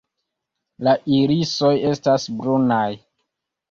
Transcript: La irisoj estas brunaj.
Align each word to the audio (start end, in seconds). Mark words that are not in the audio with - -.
La 0.87 0.95
irisoj 1.19 1.71
estas 1.93 2.29
brunaj. 2.43 2.85